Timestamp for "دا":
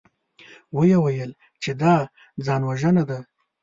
1.81-1.95